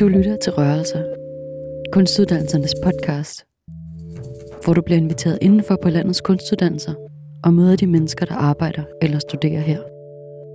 [0.00, 1.04] Du lytter til Rørelser,
[1.92, 3.46] kunstuddannelsernes podcast,
[4.64, 6.94] hvor du bliver inviteret indenfor på landets kunstuddannelser
[7.44, 9.80] og møder de mennesker, der arbejder eller studerer her.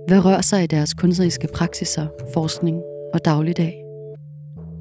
[0.08, 2.82] Hvad rører sig i deres kunstneriske praksiser, forskning
[3.14, 3.84] og dagligdag?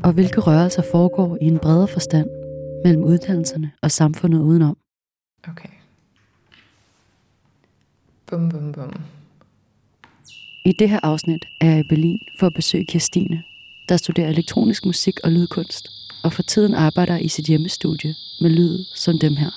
[0.04, 2.30] Og hvilke rørelser foregår i en bredere forstand
[2.84, 4.78] mellem uddannelserne og samfundet udenom?
[5.48, 5.70] Okay.
[8.26, 8.94] Bum, bum, bum.
[10.66, 13.44] I det her afsnit er jeg i Berlin for at besøge Kirstine,
[13.90, 15.90] der studerer elektronisk musik og lydkunst,
[16.24, 19.52] og for tiden arbejder i sit hjemmestudie med lyd som dem her.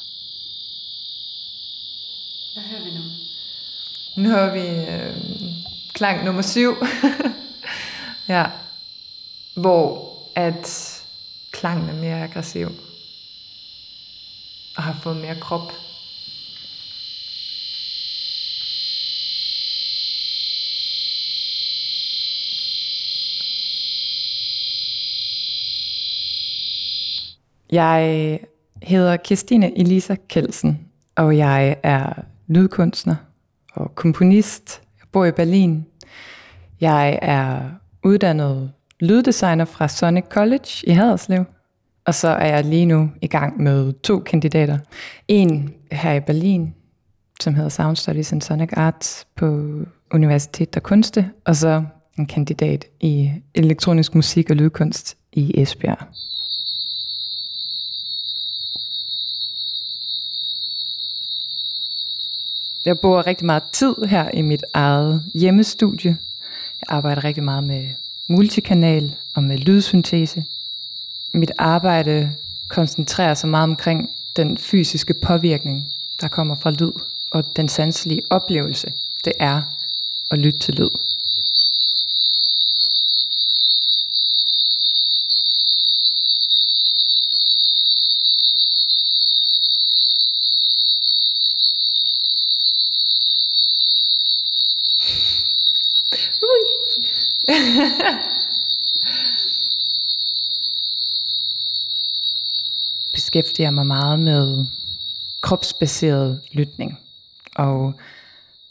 [2.54, 3.02] Hvad hører vi nu?
[4.22, 5.16] Nu har vi øh,
[5.92, 6.76] klang nummer syv.
[8.28, 8.46] ja.
[9.54, 11.02] Hvor at
[11.52, 12.68] klangen er mere aggressiv.
[14.76, 15.72] Og har fået mere krop.
[27.72, 28.40] Jeg
[28.82, 30.80] hedder Kirstine Elisa Kelsen,
[31.16, 32.12] og jeg er
[32.46, 33.16] lydkunstner
[33.72, 34.82] og komponist.
[34.98, 35.86] Jeg bor i Berlin.
[36.80, 37.60] Jeg er
[38.04, 41.44] uddannet lyddesigner fra Sonic College i Haderslev.
[42.06, 44.78] Og så er jeg lige nu i gang med to kandidater.
[45.28, 46.74] En her i Berlin,
[47.40, 49.70] som hedder Sound Studies and Sonic Arts på
[50.12, 51.84] Universitet der Kunste, og så
[52.18, 56.06] en kandidat i elektronisk musik og lydkunst i Esbjerg.
[62.86, 66.16] Jeg bruger rigtig meget tid her i mit eget hjemmestudie.
[66.80, 67.88] Jeg arbejder rigtig meget med
[68.28, 70.44] multikanal og med lydsyntese.
[71.34, 72.32] Mit arbejde
[72.68, 75.84] koncentrerer sig meget omkring den fysiske påvirkning,
[76.20, 76.92] der kommer fra lyd,
[77.30, 78.92] og den sanselige oplevelse,
[79.24, 79.62] det er
[80.30, 80.90] at lytte til lyd.
[103.12, 104.64] beskæftiger mig meget med
[105.40, 106.98] kropsbaseret lytning
[107.56, 107.94] og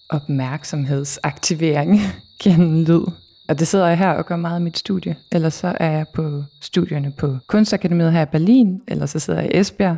[0.10, 2.00] opmærksomhedsaktivering
[2.44, 3.06] gennem lyd.
[3.48, 5.16] Og det sidder jeg her og gør meget i mit studie.
[5.32, 9.52] Ellers så er jeg på studierne på Kunstakademiet her i Berlin, eller så sidder jeg
[9.54, 9.98] i Esbjerg,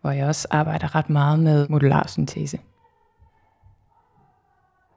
[0.00, 2.58] hvor jeg også arbejder ret meget med modularsyntese.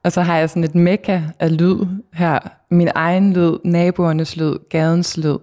[0.04, 2.40] Og så har jeg sådan et mekka af lyd her.
[2.74, 5.38] Min egen lyd, naboernes lyd, gadens lyd.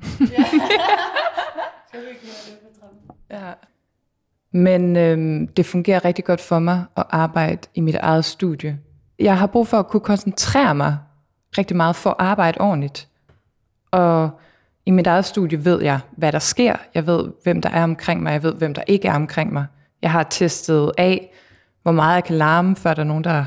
[3.30, 3.52] Ja.
[4.52, 8.78] Men øhm, det fungerer rigtig godt for mig at arbejde i mit eget studie.
[9.18, 10.98] Jeg har brug for at kunne koncentrere mig
[11.58, 13.08] rigtig meget for at arbejde ordentligt.
[13.90, 14.30] Og
[14.86, 16.76] i mit eget studie ved jeg, hvad der sker.
[16.94, 18.32] Jeg ved, hvem der er omkring mig.
[18.32, 19.66] Jeg ved, hvem der ikke er omkring mig.
[20.02, 21.32] Jeg har testet af,
[21.82, 23.44] hvor meget jeg kan larme, før der er nogen, der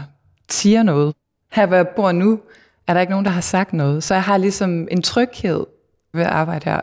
[0.49, 1.15] siger noget.
[1.51, 2.39] Her hvor jeg bor nu,
[2.87, 4.03] er der ikke nogen, der har sagt noget.
[4.03, 5.65] Så jeg har ligesom en tryghed
[6.13, 6.79] ved at arbejde her.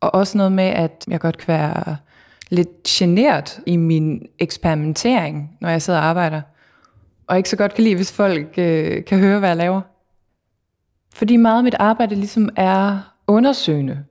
[0.00, 1.96] Og også noget med, at jeg godt kan være
[2.50, 6.40] lidt genert i min eksperimentering, når jeg sidder og arbejder.
[7.26, 9.80] Og ikke så godt kan lide, hvis folk øh, kan høre, hvad jeg laver.
[11.14, 14.04] Fordi meget af mit arbejde ligesom er undersøgende.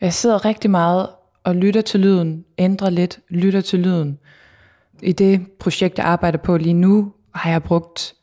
[0.00, 1.08] Jeg sidder rigtig meget
[1.44, 4.18] og lytter til lyden, ændrer lidt, lytter til lyden.
[5.02, 8.14] I det projekt, jeg arbejder på lige nu, har jeg brugt,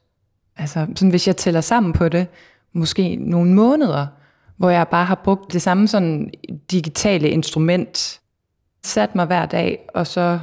[0.57, 2.27] altså sådan, hvis jeg tæller sammen på det,
[2.73, 4.07] måske nogle måneder,
[4.57, 6.31] hvor jeg bare har brugt det samme sådan
[6.71, 8.21] digitale instrument,
[8.83, 10.39] sat mig hver dag, og så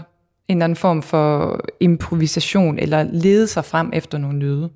[0.49, 4.71] en eller anden form for improvisation, eller lede sig frem efter nogle lyde.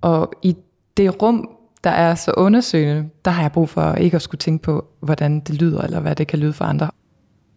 [0.00, 0.56] Og i
[0.96, 1.50] det rum,
[1.84, 5.40] der er så undersøgende, der har jeg brug for ikke at skulle tænke på, hvordan
[5.40, 6.90] det lyder, eller hvad det kan lyde for andre.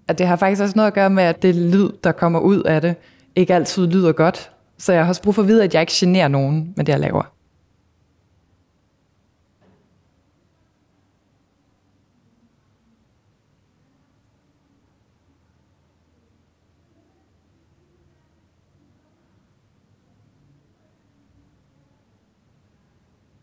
[0.07, 2.61] Og det har faktisk også noget at gøre med, at det lyd, der kommer ud
[2.61, 2.95] af det,
[3.35, 4.51] ikke altid lyder godt.
[4.81, 6.91] Så jeg har også brug for at vide, at jeg ikke generer nogen med det,
[6.91, 7.23] jeg laver.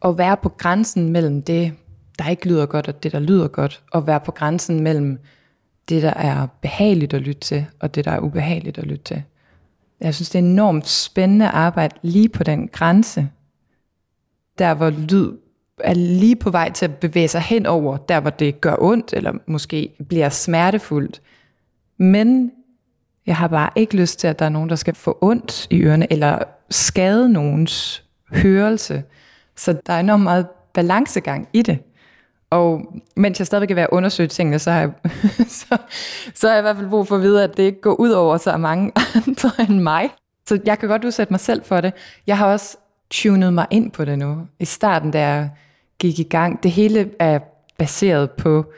[0.05, 1.75] at være på grænsen mellem det,
[2.19, 5.19] der ikke lyder godt, og det, der lyder godt, og være på grænsen mellem
[5.89, 9.23] det, der er behageligt at lytte til, og det, der er ubehageligt at lytte til.
[10.01, 13.29] Jeg synes, det er enormt spændende arbejde lige på den grænse,
[14.59, 15.33] der hvor lyd
[15.81, 19.13] er lige på vej til at bevæge sig hen over, der hvor det gør ondt,
[19.13, 21.23] eller måske bliver smertefuldt.
[21.97, 22.53] Men
[23.27, 25.83] jeg har bare ikke lyst til, at der er nogen, der skal få ondt i
[25.83, 26.39] ørerne, eller
[26.71, 29.03] skade nogens hørelse.
[29.57, 31.79] Så der er enormt meget balancegang i det.
[32.51, 34.91] Og mens jeg stadigvæk er ved at undersøge tingene, så har, jeg,
[35.61, 35.77] så,
[36.35, 38.11] så har jeg i hvert fald brug for at vide, at det ikke går ud
[38.11, 38.93] over så mange
[39.27, 40.11] andre end mig.
[40.49, 41.93] Så jeg kan godt udsætte mig selv for det.
[42.27, 42.77] Jeg har også
[43.11, 44.47] tunet mig ind på det nu.
[44.61, 45.51] I starten, da jeg
[45.99, 47.39] gik i gang, det hele er
[47.79, 48.73] baseret på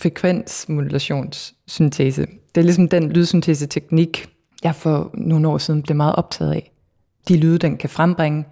[0.00, 2.26] frekvensmodulationssyntese.
[2.54, 4.30] Det er ligesom den lydsynteseteknik,
[4.64, 6.72] jeg for nogle år siden blev meget optaget af.
[7.28, 8.44] De lyde, den kan frembringe.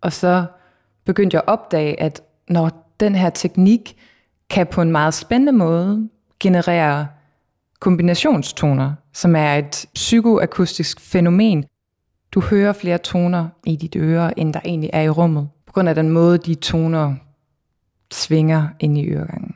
[0.00, 0.44] Og så
[1.04, 3.96] begyndte jeg at opdage, at når den her teknik
[4.50, 6.08] kan på en meget spændende måde
[6.40, 7.06] generere
[7.80, 11.64] kombinationstoner, som er et psykoakustisk fænomen.
[12.32, 15.88] Du hører flere toner i dit øre, end der egentlig er i rummet, på grund
[15.88, 17.14] af den måde, de toner
[18.12, 19.54] svinger ind i øregangen.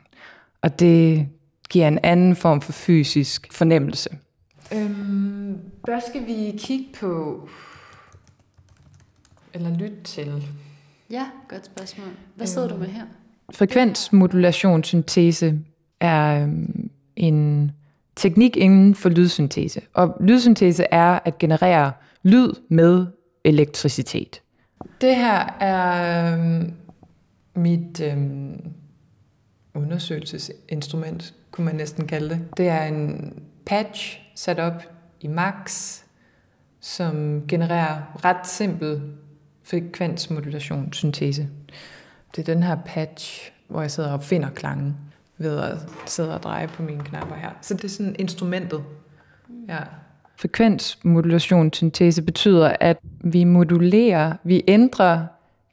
[0.61, 1.27] Og det
[1.69, 4.09] giver en anden form for fysisk fornemmelse.
[4.73, 7.41] Øhm, hvad skal vi kigge på?
[9.53, 10.47] Eller lytte til?
[11.09, 12.07] Ja, godt spørgsmål.
[12.35, 13.05] Hvad sidder øhm, du med her?
[13.53, 15.59] Frekvensmodulationssyntese
[15.99, 17.71] er øhm, en
[18.15, 19.81] teknik inden for lydsyntese.
[19.93, 21.91] Og lydsyntese er at generere
[22.23, 23.05] lyd med
[23.43, 24.41] elektricitet.
[25.01, 26.73] Det her er øhm,
[27.55, 28.17] mit øh,
[29.73, 32.57] undersøgelsesinstrument, kunne man næsten kalde det.
[32.57, 33.33] Det er en
[33.65, 34.83] patch sat op
[35.21, 35.93] i max,
[36.79, 39.01] som genererer ret simpel
[39.63, 41.47] frekvensmodulationssyntese.
[42.35, 44.97] Det er den her patch, hvor jeg sidder og finder klangen
[45.37, 47.49] ved at sidde og dreje på mine knapper her.
[47.61, 48.83] Så det er sådan instrumentet.
[49.67, 49.79] Ja.
[50.37, 55.25] Frekvensmodulation, syntese betyder, at vi modulerer, vi ændrer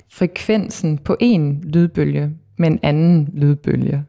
[0.08, 4.04] frekvensen på en lydbølge med en anden lydbølge.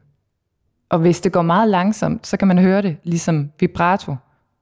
[0.88, 4.16] Og hvis det går meget langsomt, så kan man høre det ligesom vibrato.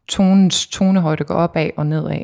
[0.08, 2.22] Tonens tonehøjde går opad og nedad.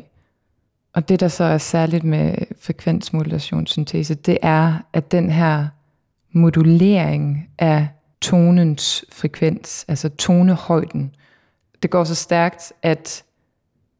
[0.93, 5.67] Og det, der så er særligt med frekvensmodulationssyntese, det er, at den her
[6.31, 7.87] modulering af
[8.21, 11.15] tonens frekvens, altså tonehøjden,
[11.83, 13.23] det går så stærkt, at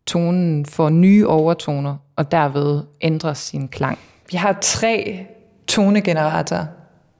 [0.05, 3.99] tonen får nye overtoner, og derved ændrer sin klang.
[4.31, 5.25] Vi har tre
[5.67, 6.65] tonegeneratorer.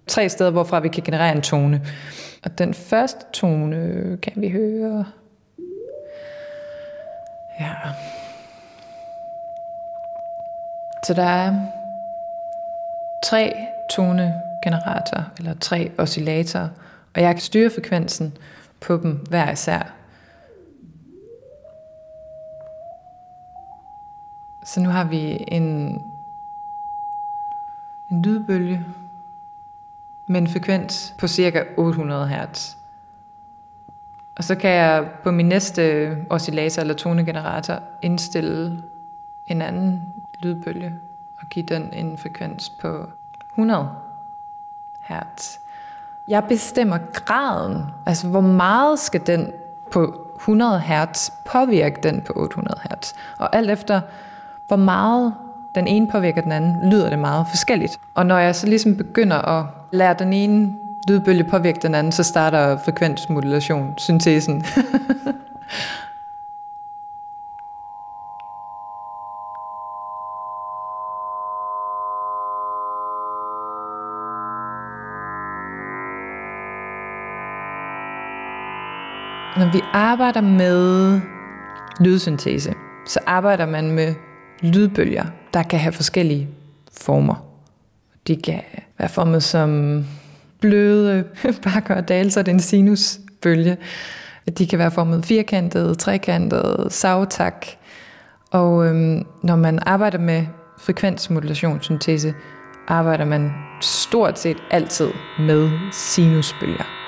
[0.07, 1.87] Tre steder, hvorfra vi kan generere en tone.
[2.43, 5.05] Og den første tone kan vi høre.
[7.59, 7.73] Ja.
[11.11, 11.55] Altså der er
[13.23, 13.53] tre
[13.91, 16.69] tonegeneratorer, eller tre oscillatorer,
[17.15, 18.37] og jeg kan styre frekvensen
[18.81, 19.93] på dem hver især.
[24.65, 25.65] Så nu har vi en,
[28.11, 28.85] en lydbølge
[30.27, 32.75] med en frekvens på cirka 800 Hz.
[34.37, 38.83] Og så kan jeg på min næste oscillator eller tonegenerator indstille
[39.47, 40.93] en anden lydbølge
[41.37, 43.05] og give den en frekvens på
[43.49, 43.89] 100
[45.01, 45.59] Hz.
[46.27, 49.51] Jeg bestemmer graden, altså hvor meget skal den
[49.91, 53.13] på 100 Hz påvirke den på 800 Hz.
[53.37, 54.01] Og alt efter
[54.67, 55.33] hvor meget
[55.75, 57.99] den ene påvirker den anden, lyder det meget forskelligt.
[58.15, 60.75] Og når jeg så ligesom begynder at lære den ene
[61.07, 64.65] lydbølge påvirke den anden, så starter frekvensmodulation, syntesen.
[79.93, 81.19] arbejder med
[81.99, 82.73] lydsyntese,
[83.05, 84.13] så arbejder man med
[84.61, 86.49] lydbølger, der kan have forskellige
[87.01, 87.45] former.
[88.27, 88.61] De kan
[88.99, 90.03] være formet som
[90.59, 91.23] bløde
[91.63, 93.77] bakker og dalser, så er en sinusbølge.
[94.57, 97.65] De kan være formet firkantet, trekantet, savtak.
[98.51, 100.45] Og øhm, når man arbejder med
[100.79, 102.33] frekvensmodulationssyntese,
[102.87, 107.00] arbejder man stort set altid med sinusbølger.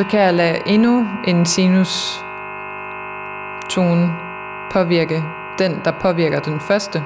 [0.00, 2.24] Så kan jeg lade endnu en sinus
[3.68, 4.12] tone
[4.70, 5.24] påvirke
[5.58, 7.04] den, der påvirker den første.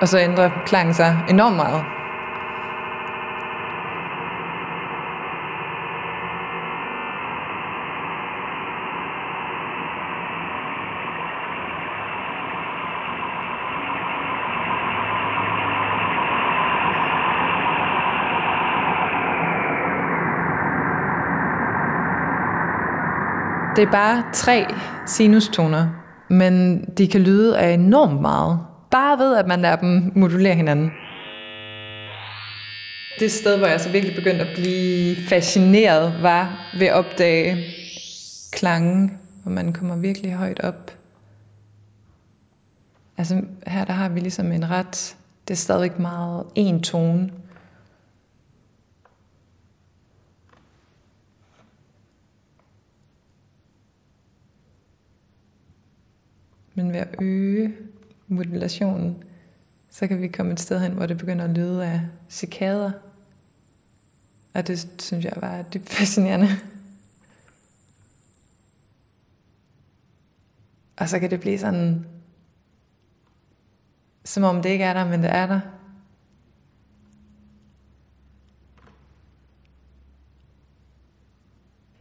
[0.00, 1.95] Og så ændrer klangen sig enormt meget.
[23.76, 24.66] Det er bare tre
[25.06, 25.88] sinustoner,
[26.28, 28.60] men de kan lyde af enormt meget.
[28.90, 30.90] Bare ved, at man lader dem modulere hinanden.
[33.20, 37.64] Det sted, hvor jeg så virkelig begyndte at blive fascineret, var ved at opdage
[38.52, 40.90] klangen, hvor man kommer virkelig højt op.
[43.18, 45.16] Altså her der har vi ligesom en ret,
[45.48, 47.30] det er stadigvæk meget en tone.
[56.76, 57.76] Men ved at øge
[58.28, 59.24] modulationen,
[59.90, 62.90] så kan vi komme et sted hen, hvor det begynder at lyde af cikader.
[64.54, 66.48] Og det synes jeg var dybt fascinerende.
[70.96, 72.06] Og så kan det blive sådan,
[74.24, 75.60] som om det ikke er der, men det er der.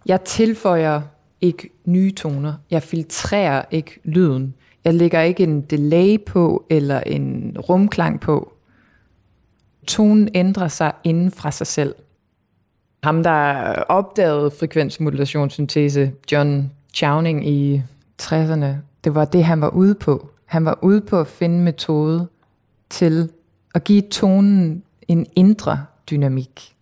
[0.05, 1.01] Jeg tilføjer
[1.45, 2.53] ikke nye toner.
[2.71, 4.53] Jeg filtrerer ikke lyden.
[4.83, 8.53] Jeg lægger ikke en delay på eller en rumklang på.
[9.87, 11.95] Tonen ændrer sig inden fra sig selv.
[13.03, 17.81] Ham, der opdagede frekvensmodulationssyntese, John Chowning i
[18.21, 18.65] 60'erne,
[19.03, 20.29] det var det, han var ude på.
[20.45, 22.27] Han var ude på at finde metode
[22.89, 23.29] til
[23.73, 26.73] at give tonen en indre dynamik.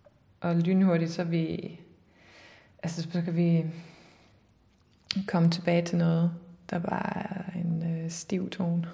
[0.42, 1.72] Og lynhurtigt, så vi,
[2.84, 3.66] altså så kan vi
[5.28, 6.32] komme tilbage til noget,
[6.70, 8.88] der bare er en øh, stiv tone.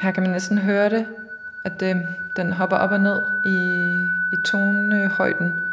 [0.00, 1.06] Her kan man næsten høre det,
[1.64, 1.96] at øh,
[2.36, 3.56] den hopper op og ned i,
[4.32, 5.71] i tonehøjden.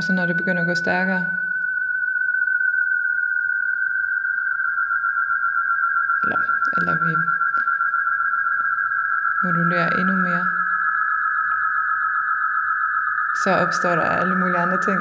[0.00, 1.24] Og så når det begynder at gå stærkere,
[6.22, 6.38] eller,
[6.76, 7.12] eller vi
[9.44, 10.44] modulerer endnu mere,
[13.42, 15.00] så opstår der alle mulige andre ting.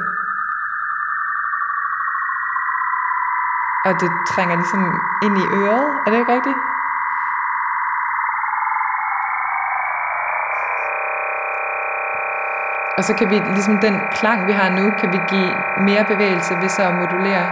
[3.85, 4.81] Og det trænger ligesom
[5.25, 5.87] ind i øret.
[6.05, 6.68] Er det ikke rigtigt?
[12.99, 16.53] Og så kan vi, ligesom den klang, vi har nu, kan vi give mere bevægelse
[16.61, 17.45] ved så at modulere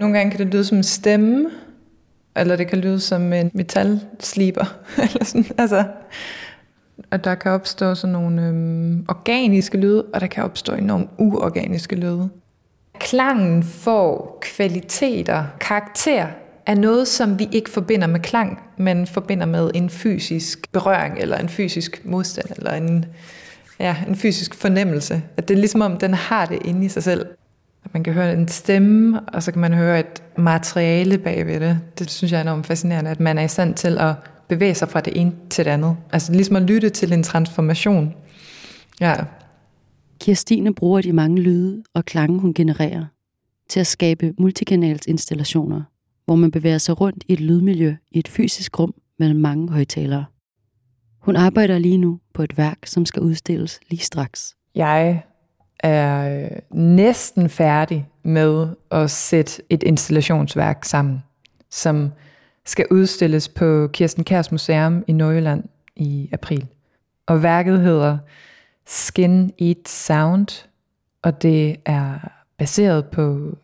[0.00, 1.50] Nogle gange kan det lyde som en stemme,
[2.36, 4.64] eller det kan lyde som en metalsliber.
[4.96, 5.46] eller sådan.
[5.58, 5.84] Altså,
[7.10, 11.96] at der kan opstå sådan nogle øhm, organiske lyde, og der kan opstå enormt uorganiske
[11.96, 12.28] lyde.
[12.98, 16.26] Klangen får kvaliteter, karakter
[16.66, 21.38] af noget, som vi ikke forbinder med klang, men forbinder med en fysisk berøring, eller
[21.38, 23.04] en fysisk modstand, eller en,
[23.78, 25.22] ja, en fysisk fornemmelse.
[25.36, 27.26] At det er ligesom om, den har det inde i sig selv.
[27.84, 31.80] At man kan høre en stemme, og så kan man høre et materiale bagved det.
[31.98, 34.14] Det synes jeg er enormt fascinerende, at man er i stand til at
[34.48, 35.96] bevæge sig fra det ene til det andet.
[36.12, 38.14] Altså ligesom at lytte til en transformation.
[39.00, 39.14] Ja.
[40.20, 43.04] Kirstine bruger de mange lyde og klange, hun genererer,
[43.68, 45.82] til at skabe multikanals installationer,
[46.24, 50.24] hvor man bevæger sig rundt i et lydmiljø i et fysisk rum mellem mange højtalere.
[51.20, 54.54] Hun arbejder lige nu på et værk, som skal udstilles lige straks.
[54.74, 55.22] Jeg
[55.82, 61.22] er øh, næsten færdig med at sætte et installationsværk sammen,
[61.70, 62.12] som
[62.66, 65.64] skal udstilles på Kirsten Kærs Museum i Nordjylland
[65.96, 66.66] i april.
[67.26, 68.18] Og værket hedder
[68.86, 70.66] Skin Eat Sound,
[71.22, 72.18] og det er
[72.58, 73.56] baseret på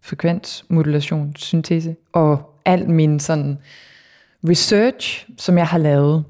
[0.00, 3.58] frekvensmodulation, syntese, og al min sådan
[4.48, 6.24] research, som jeg har lavet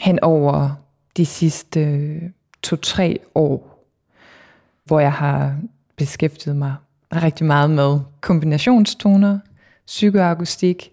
[0.00, 0.70] hen over
[1.16, 2.22] de sidste øh,
[2.62, 3.71] to-tre år,
[4.92, 5.56] hvor jeg har
[5.96, 6.74] beskæftiget mig
[7.14, 9.38] rigtig meget med kombinationstoner,
[9.86, 10.90] psykoakustik,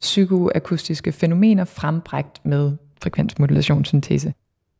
[0.00, 4.34] psykoakustiske fænomener frembragt med frekvensmodulationssyntese.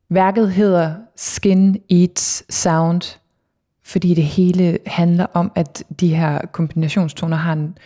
[0.08, 3.18] Værket hedder Skin Eats Sound,
[3.84, 7.78] fordi det hele handler om, at de her kombinationstoner har en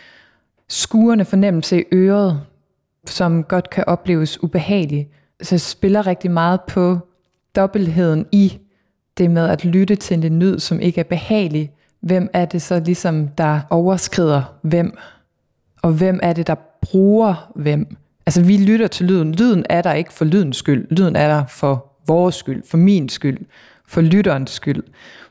[0.69, 2.41] skurende fornemmelse i øret,
[3.05, 5.09] som godt kan opleves ubehagelig.
[5.41, 6.99] Så spiller rigtig meget på
[7.55, 8.59] dobbeltheden i
[9.17, 11.71] det med at lytte til en lyd, som ikke er behagelig.
[12.01, 14.97] Hvem er det så ligesom, der overskrider hvem?
[15.81, 17.95] Og hvem er det, der bruger hvem?
[18.25, 19.35] Altså vi lytter til lyden.
[19.35, 20.87] Lyden er der ikke for lydens skyld.
[20.91, 23.37] Lyden er der for vores skyld, for min skyld,
[23.87, 24.83] for lytterens skyld.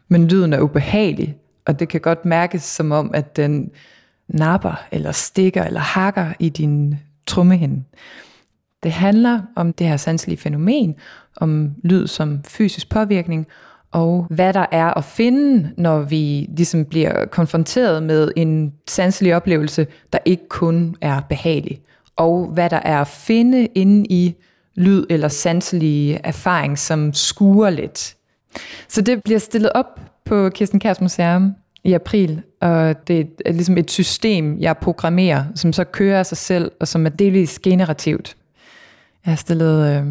[0.08, 1.36] Men lyden er ubehagelig,
[1.66, 3.70] og det kan godt mærkes som om, at den
[4.28, 7.82] napper, eller stikker, eller hakker i din trummehinde.
[8.82, 10.94] Det handler om det her sanselige fænomen,
[11.36, 13.46] om lyd som fysisk påvirkning,
[13.92, 19.86] og hvad der er at finde, når vi ligesom bliver konfronteret med en sanselig oplevelse,
[20.12, 21.80] der ikke kun er behagelig,
[22.16, 24.34] og hvad der er at finde inde i
[24.74, 28.16] lyd eller sanselige erfaring, som skuer lidt.
[28.88, 33.78] Så det bliver stillet op på Kirsten Kærs Museum i april, og det er ligesom
[33.78, 38.36] et system, jeg programmerer, som så kører af sig selv, og som er delvis generativt.
[39.26, 40.06] Jeg har stillet øh,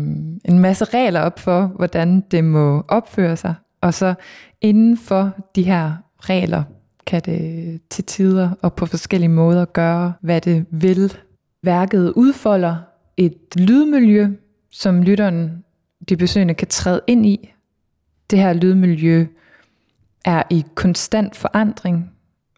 [0.46, 4.14] en masse regler op for, hvordan det må opføre sig, og så
[4.62, 6.64] inden for de her regler,
[7.06, 11.18] kan det til tider og på forskellige måder gøre, hvad det vil.
[11.64, 12.76] Værket udfolder
[13.18, 14.28] et lydmiljø,
[14.72, 15.64] som lytteren,
[16.10, 17.54] de besøgende, kan træde ind i.
[18.30, 19.26] Det her lydmiljø
[20.26, 22.12] er i konstant forandring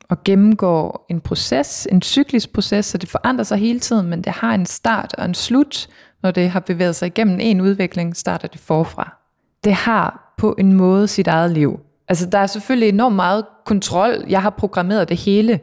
[0.09, 4.33] og gennemgår en proces, en cyklisk proces, så det forandrer sig hele tiden, men det
[4.33, 5.87] har en start og en slut.
[6.21, 9.17] Når det har bevæget sig igennem en udvikling, starter det forfra.
[9.63, 11.79] Det har på en måde sit eget liv.
[12.07, 14.25] Altså der er selvfølgelig enormt meget kontrol.
[14.29, 15.59] Jeg har programmeret det hele,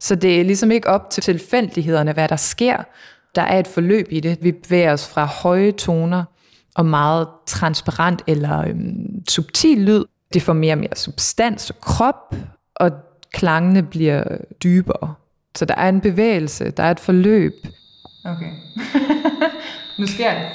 [0.00, 2.76] så det er ligesom ikke op til tilfældighederne, hvad der sker.
[3.34, 4.38] Der er et forløb i det.
[4.42, 6.24] Vi bevæger os fra høje toner
[6.74, 10.04] og meget transparent eller øhm, subtil lyd.
[10.34, 12.34] Det får mere og mere substans og krop,
[12.76, 12.90] og
[13.32, 14.24] klangene bliver
[14.62, 15.14] dybere.
[15.56, 17.52] Så der er en bevægelse, der er et forløb.
[18.24, 18.52] Okay.
[19.98, 20.48] nu sker det.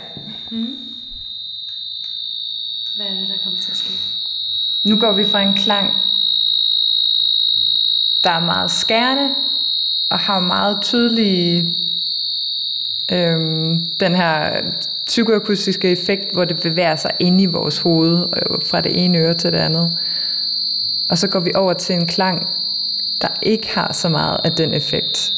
[0.51, 0.88] Mm.
[2.99, 3.91] Hvad er det, der kommer til at ske?
[4.83, 6.03] Nu går vi fra en klang,
[8.23, 9.35] der er meget skærende,
[10.09, 11.75] og har meget tydelige
[13.11, 14.61] øhm, den her
[15.05, 19.33] psykoakustiske effekt, hvor det bevæger sig ind i vores hoved, øh, fra det ene øre
[19.33, 19.97] til det andet.
[21.09, 22.47] Og så går vi over til en klang,
[23.21, 25.33] der ikke har så meget af den effekt.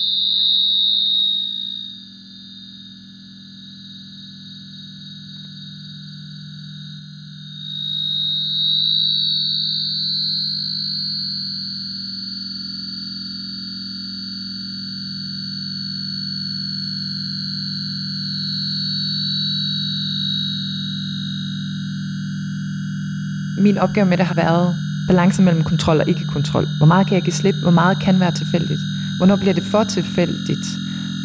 [23.62, 24.76] Min opgave med det har været
[25.08, 26.68] balance mellem kontrol og ikke-kontrol.
[26.78, 27.56] Hvor meget kan jeg give slip?
[27.56, 28.80] Hvor meget kan være tilfældigt?
[29.18, 30.68] Hvornår bliver det for tilfældigt?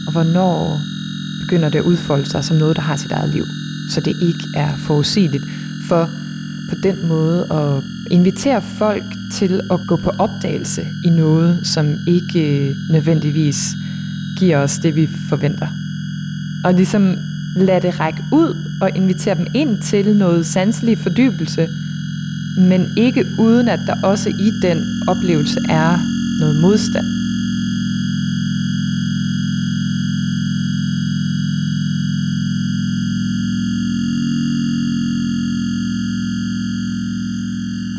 [0.06, 0.80] Og hvornår
[1.40, 3.44] begynder det at udfolde sig som noget, der har sit eget liv?
[3.90, 5.44] Så det ikke er forudsigeligt.
[5.88, 6.10] For
[6.68, 12.68] på den måde at invitere folk til at gå på opdagelse i noget, som ikke
[12.68, 13.74] øh, nødvendigvis
[14.38, 15.68] giver os det, vi forventer.
[16.64, 17.16] Og ligesom
[17.56, 21.68] lade det række ud og invitere dem ind til noget sanselig fordybelse,
[22.56, 25.98] men ikke uden at der også i den oplevelse er
[26.40, 27.06] noget modstand.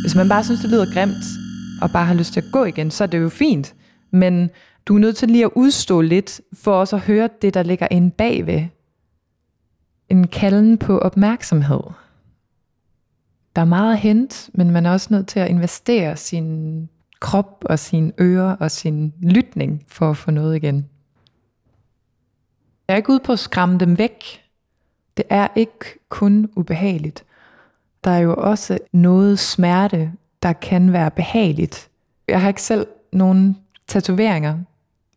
[0.01, 1.25] Hvis man bare synes, det lyder grimt,
[1.81, 3.75] og bare har lyst til at gå igen, så er det jo fint.
[4.11, 4.49] Men
[4.85, 7.87] du er nødt til lige at udstå lidt, for også at høre det, der ligger
[7.91, 8.63] inde bagved.
[10.09, 11.79] En kalden på opmærksomhed
[13.57, 16.89] der er meget at hente, men man er også nødt til at investere sin
[17.19, 20.89] krop og sine ører og sin lytning for at få noget igen.
[22.87, 24.43] Jeg er ikke ude på at skræmme dem væk.
[25.17, 27.25] Det er ikke kun ubehageligt.
[28.03, 30.11] Der er jo også noget smerte,
[30.43, 31.89] der kan være behageligt.
[32.27, 34.57] Jeg har ikke selv nogen tatoveringer,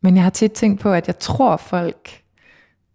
[0.00, 2.22] men jeg har tit tænkt på, at jeg tror folk,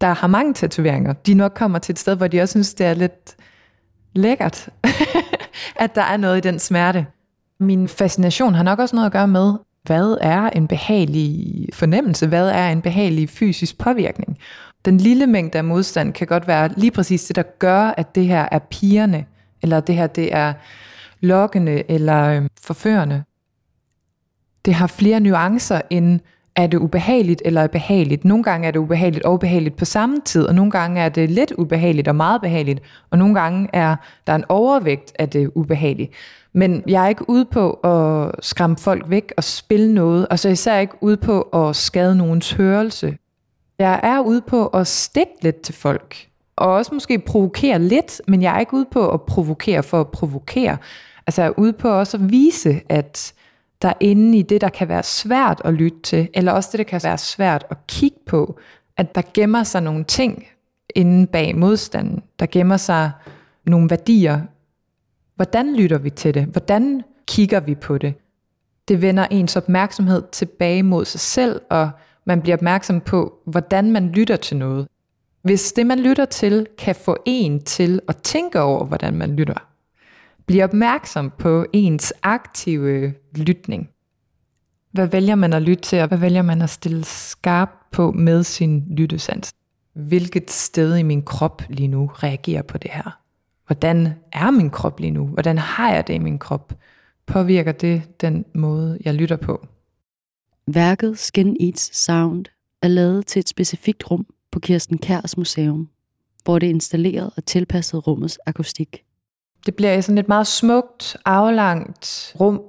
[0.00, 2.86] der har mange tatoveringer, de nok kommer til et sted, hvor de også synes, det
[2.86, 3.36] er lidt
[4.16, 4.68] lækkert,
[5.84, 7.06] at der er noget i den smerte.
[7.60, 12.26] Min fascination har nok også noget at gøre med, hvad er en behagelig fornemmelse?
[12.26, 14.38] Hvad er en behagelig fysisk påvirkning?
[14.84, 18.26] Den lille mængde af modstand kan godt være lige præcis det, der gør, at det
[18.26, 19.24] her er pigerne,
[19.62, 20.52] eller det her det er
[21.20, 23.22] lokkende eller øhm, forførende.
[24.64, 26.20] Det har flere nuancer end
[26.56, 28.24] er det ubehageligt eller er behageligt.
[28.24, 31.30] Nogle gange er det ubehageligt og ubehageligt på samme tid, og nogle gange er det
[31.30, 36.10] lidt ubehageligt og meget behageligt, og nogle gange er der en overvægt af det ubehagelige.
[36.52, 40.48] Men jeg er ikke ude på at skræmme folk væk og spille noget, og så
[40.48, 43.16] især ikke ude på at skade nogens hørelse.
[43.78, 46.16] Jeg er ude på at stikke lidt til folk,
[46.56, 50.08] og også måske provokere lidt, men jeg er ikke ude på at provokere for at
[50.08, 50.76] provokere.
[51.26, 53.32] Altså jeg er ude på også at vise, at
[53.82, 56.84] der inde i det, der kan være svært at lytte til, eller også det, der
[56.84, 58.58] kan være svært at kigge på,
[58.96, 60.46] at der gemmer sig nogle ting
[60.94, 62.22] inde bag modstanden.
[62.38, 63.10] Der gemmer sig
[63.66, 64.40] nogle værdier.
[65.36, 66.44] Hvordan lytter vi til det?
[66.44, 68.14] Hvordan kigger vi på det?
[68.88, 71.90] Det vender ens opmærksomhed tilbage mod sig selv, og
[72.24, 74.88] man bliver opmærksom på, hvordan man lytter til noget.
[75.42, 79.68] Hvis det, man lytter til, kan få en til at tænke over, hvordan man lytter,
[80.46, 83.88] blive opmærksom på ens aktive lytning.
[84.92, 88.42] Hvad vælger man at lytte til, og hvad vælger man at stille skarp på med
[88.42, 89.52] sin lyttesans?
[89.92, 93.20] Hvilket sted i min krop lige nu reagerer på det her?
[93.66, 95.26] Hvordan er min krop lige nu?
[95.26, 96.72] Hvordan har jeg det i min krop?
[97.26, 99.66] Påvirker det den måde, jeg lytter på?
[100.66, 102.44] Værket Skin Eats Sound
[102.82, 105.88] er lavet til et specifikt rum på Kirsten Kærs Museum,
[106.44, 109.05] hvor det er installeret og tilpasset rummets akustik.
[109.66, 112.62] Det bliver sådan et meget smukt, aflangt rum.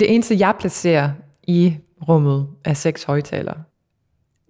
[0.00, 1.10] Det eneste, jeg placerer
[1.42, 1.76] i
[2.08, 3.62] rummet, er seks højtalere.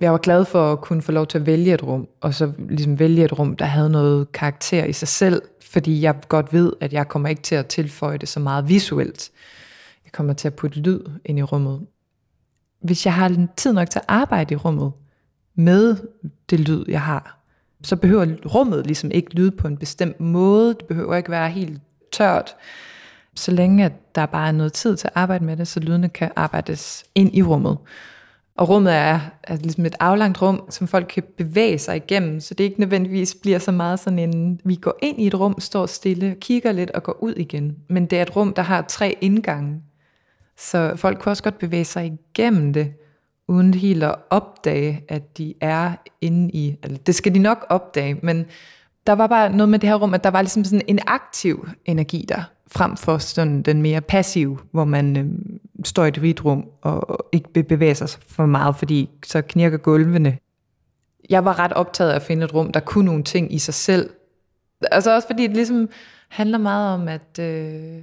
[0.01, 2.53] Jeg var glad for at kunne få lov til at vælge et rum, og så
[2.59, 6.73] ligesom vælge et rum, der havde noget karakter i sig selv, fordi jeg godt ved,
[6.81, 9.31] at jeg kommer ikke til at tilføje det så meget visuelt.
[10.05, 11.87] Jeg kommer til at putte lyd ind i rummet.
[12.81, 14.93] Hvis jeg har tid nok til at arbejde i rummet
[15.55, 15.97] med
[16.51, 17.42] det lyd, jeg har,
[17.85, 20.69] så behøver rummet ligesom ikke lyde på en bestemt måde.
[20.69, 21.81] Det behøver ikke være helt
[22.13, 22.57] tørt.
[23.35, 26.09] Så længe at der bare er noget tid til at arbejde med det, så lydene
[26.09, 27.79] kan arbejdes ind i rummet.
[28.57, 32.55] Og rummet er, er ligesom et aflangt rum, som folk kan bevæge sig igennem, så
[32.55, 35.87] det ikke nødvendigvis bliver så meget sådan en, vi går ind i et rum, står
[35.87, 37.77] stille, kigger lidt og går ud igen.
[37.89, 39.83] Men det er et rum, der har tre indgange.
[40.59, 42.93] Så folk kan også godt bevæge sig igennem det
[43.53, 48.17] uden helt at opdage, at de er inde i, eller det skal de nok opdage,
[48.23, 48.47] men
[49.07, 51.69] der var bare noget med det her rum, at der var ligesom sådan en aktiv
[51.85, 55.27] energi der, frem for sådan den mere passive, hvor man øh,
[55.85, 60.39] står i et hvidt rum og ikke bevæger sig for meget, fordi så knirker gulvene.
[61.31, 63.75] Jeg var ret optaget af at finde et rum, der kunne nogle ting i sig
[63.75, 64.11] selv.
[64.91, 65.89] Altså også fordi det ligesom
[66.29, 68.03] handler meget om, at øh,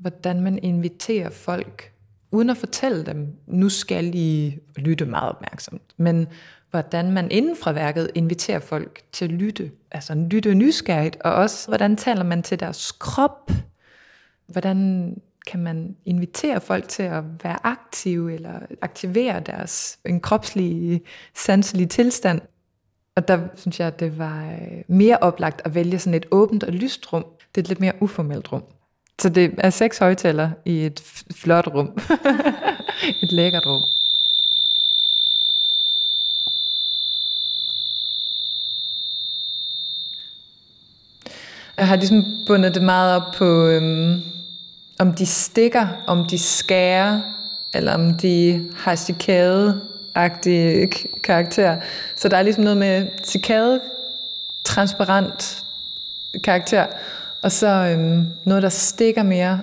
[0.00, 1.93] hvordan man inviterer folk
[2.34, 5.82] uden at fortælle dem, nu skal I lytte meget opmærksomt.
[5.96, 6.26] Men
[6.70, 11.68] hvordan man inden fra værket inviterer folk til at lytte, altså lytte nysgerrigt, og også
[11.68, 13.50] hvordan taler man til deres krop,
[14.46, 15.10] hvordan
[15.46, 21.00] kan man invitere folk til at være aktive, eller aktivere deres en kropslige,
[21.34, 22.40] sanselige tilstand.
[23.16, 26.64] Og der synes jeg, at det var øh, mere oplagt at vælge sådan et åbent
[26.64, 27.24] og lyst rum.
[27.54, 28.62] Det er et lidt mere uformelt rum.
[29.20, 31.02] Så det er seks højtaler i et
[31.34, 31.98] flot rum.
[33.22, 33.84] et lækkert rum.
[41.76, 44.22] Jeg har ligesom bundet det meget op på, øhm,
[44.98, 47.20] om de stikker, om de skærer,
[47.74, 50.88] eller om de har cikade-agtige
[51.22, 51.80] karakter.
[52.16, 53.80] Så der er ligesom noget med cikade,
[54.64, 55.64] transparent
[56.44, 56.86] karakter,
[57.44, 59.62] og så øhm, noget, der stikker mere,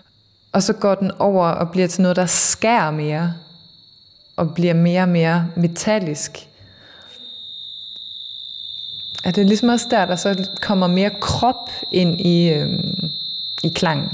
[0.52, 3.34] og så går den over og bliver til noget, der skærer mere,
[4.36, 6.48] og bliver mere og mere metallisk.
[9.24, 13.12] At det er ligesom også der, der så kommer mere krop ind i, øhm,
[13.64, 14.10] i klangen.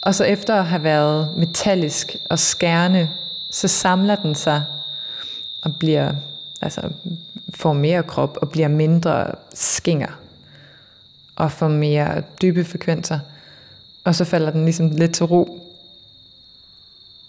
[0.00, 3.10] Og så efter at have været metallisk og skærende,
[3.50, 4.64] så samler den sig
[5.62, 6.12] og bliver,
[6.60, 6.80] altså
[7.54, 10.12] får mere krop og bliver mindre skinger
[11.38, 13.18] og får mere dybe frekvenser.
[14.04, 15.64] Og så falder den ligesom lidt til ro.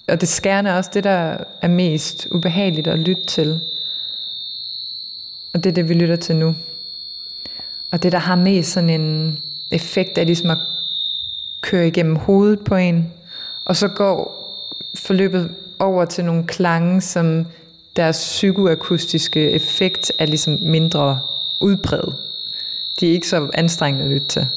[0.08, 3.60] Og det skærende er også det, der er mest ubehageligt at lytte til.
[5.54, 6.56] Og det er det, vi lytter til nu.
[7.92, 9.40] Og det, der har mest sådan en
[9.72, 10.58] effekt, er ligesom at
[11.62, 13.14] køre igennem hovedet på en.
[13.66, 14.40] Og så går
[14.96, 17.46] forløbet over til nogle klange, som
[17.96, 21.20] deres psykoakustiske effekt er ligesom mindre
[21.60, 22.16] udbredt.
[23.00, 24.48] De er ikke så anstrengende at lytte til.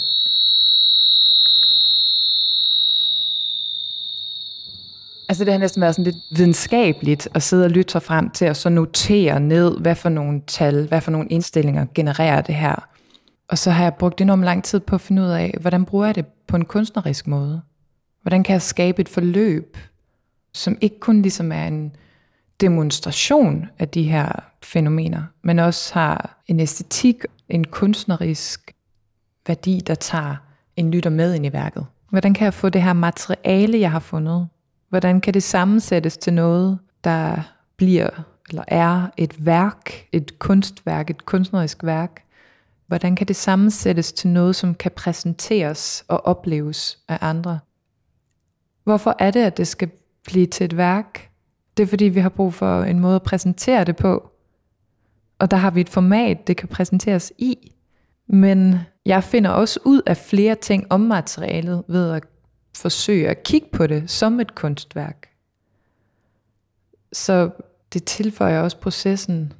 [5.29, 8.45] Altså det har næsten været sådan lidt videnskabeligt at sidde og lytte sig frem til
[8.45, 12.89] at så notere ned, hvad for nogle tal, hvad for nogle indstillinger genererer det her.
[13.49, 16.07] Og så har jeg brugt enormt lang tid på at finde ud af, hvordan bruger
[16.07, 17.63] jeg det på en kunstnerisk måde?
[18.23, 19.77] Hvordan kan jeg skabe et forløb,
[20.55, 21.97] som ikke kun ligesom er en
[22.61, 28.75] demonstration af de her fænomener, men også har en æstetik, en kunstnerisk
[29.47, 30.37] værdi, der tager
[30.77, 31.87] en lytter med ind i værket.
[32.11, 34.49] Hvordan kan jeg få det her materiale, jeg har fundet,
[34.89, 37.43] hvordan kan det sammensættes til noget, der
[37.77, 38.09] bliver
[38.49, 42.23] eller er et værk, et kunstværk, et kunstnerisk værk?
[42.87, 47.59] Hvordan kan det sammensættes til noget, som kan præsenteres og opleves af andre?
[48.85, 49.91] Hvorfor er det, at det skal
[50.25, 51.31] blive til et værk?
[51.77, 54.32] Det er fordi, vi har brug for en måde at præsentere det på.
[55.43, 57.73] Og der har vi et format, det kan præsenteres i.
[58.27, 58.77] Men
[59.07, 62.23] jeg finder også ud af flere ting om materialet ved at
[62.77, 65.29] forsøge at kigge på det som et kunstværk.
[67.13, 67.51] Så
[67.93, 69.53] det tilføjer også processen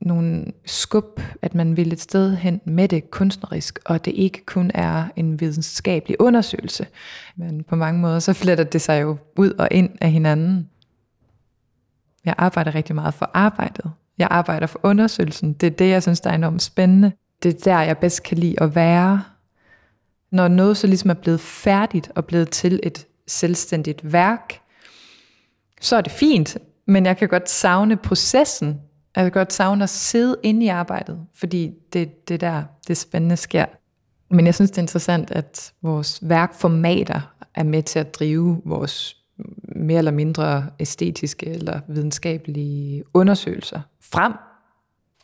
[0.00, 4.70] nogle skub, at man vil et sted hen med det kunstnerisk, og det ikke kun
[4.74, 6.86] er en videnskabelig undersøgelse.
[7.36, 10.70] Men på mange måder, så fletter det sig jo ud og ind af hinanden.
[12.24, 13.92] Jeg arbejder rigtig meget for arbejdet.
[14.22, 15.52] Jeg arbejder for undersøgelsen.
[15.52, 17.12] Det er det, jeg synes, der er enormt spændende.
[17.42, 19.22] Det er der, jeg bedst kan lide at være.
[20.30, 24.60] Når noget så ligesom er blevet færdigt og blevet til et selvstændigt værk,
[25.80, 28.80] så er det fint, men jeg kan godt savne processen.
[29.16, 33.36] Jeg kan godt savne at sidde inde i arbejdet, fordi det, det der, det spændende
[33.36, 33.66] sker.
[34.30, 39.21] Men jeg synes, det er interessant, at vores værkformater er med til at drive vores
[39.76, 44.32] mere eller mindre æstetiske eller videnskabelige undersøgelser frem.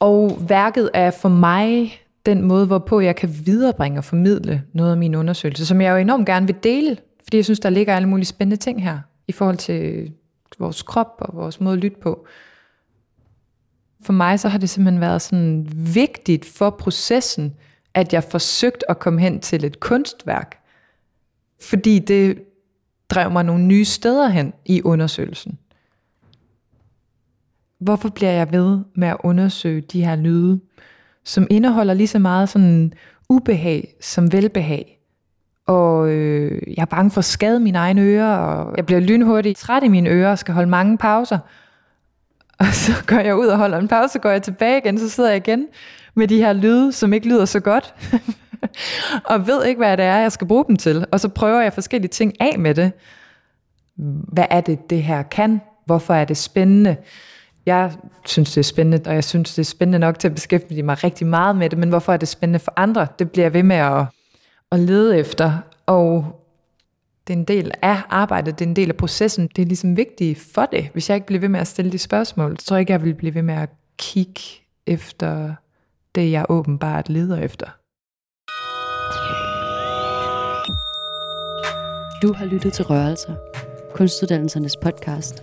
[0.01, 4.97] Og værket er for mig den måde, hvorpå jeg kan viderebringe og formidle noget af
[4.97, 8.09] min undersøgelse, som jeg jo enormt gerne vil dele, fordi jeg synes, der ligger alle
[8.09, 10.13] mulige spændende ting her, i forhold til
[10.59, 12.27] vores krop og vores måde at lytte på.
[14.03, 17.55] For mig så har det simpelthen været sådan vigtigt for processen,
[17.95, 20.59] at jeg forsøgte at komme hen til et kunstværk,
[21.61, 22.39] fordi det
[23.11, 25.59] drev mig nogle nye steder hen i undersøgelsen.
[27.81, 30.61] Hvorfor bliver jeg ved med at undersøge de her lyde,
[31.25, 32.93] som indeholder lige så meget sådan
[33.29, 34.99] ubehag som velbehag?
[35.67, 39.59] Og øh, jeg er bange for at skade mine egne ører, og jeg bliver lynhurtigt
[39.59, 41.39] træt i mine ører og skal holde mange pauser.
[42.59, 45.09] Og så går jeg ud og holder en pause, så går jeg tilbage igen, så
[45.09, 45.67] sidder jeg igen
[46.15, 47.95] med de her lyde, som ikke lyder så godt.
[49.31, 51.07] og ved ikke, hvad det er, jeg skal bruge dem til.
[51.13, 52.93] Og så prøver jeg forskellige ting af med det.
[54.33, 55.61] Hvad er det, det her kan?
[55.87, 56.97] Hvorfor er det spændende?
[57.67, 57.93] Jeg
[58.27, 61.05] synes, det er spændende, og jeg synes, det er spændende nok til at beskæftige mig
[61.05, 63.07] rigtig meget med det, men hvorfor er det spændende for andre?
[63.19, 64.05] Det bliver jeg ved med at,
[64.73, 66.39] at lede efter, og
[67.27, 69.49] det er en del af arbejdet, det er en del af processen.
[69.57, 70.89] Det er ligesom vigtigt for det.
[70.93, 73.05] Hvis jeg ikke bliver ved med at stille de spørgsmål, så tror jeg ikke, jeg
[73.05, 74.41] vil blive ved med at kigge
[74.87, 75.55] efter
[76.15, 77.67] det, jeg åbenbart leder efter.
[82.23, 83.35] Du har lyttet til Rørelser,
[83.95, 85.43] kunstuddannelsernes podcast,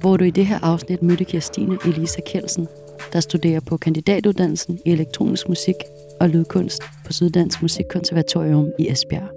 [0.00, 2.68] hvor du i det her afsnit mødte Kirstine Elisa Kelsen,
[3.12, 5.74] der studerer på kandidatuddannelsen i elektronisk musik
[6.20, 9.28] og lydkunst på Syddansk Musikkonservatorium i Esbjerg.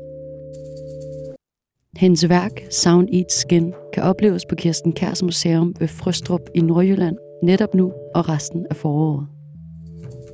[1.95, 7.17] Hendes værk Sound Eats Skin kan opleves på Kirsten Kærs Museum ved Frøstrup i Nordjylland
[7.43, 9.27] netop nu og resten af foråret.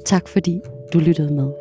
[0.05, 0.59] Tak fordi
[0.93, 1.60] du lyttede med.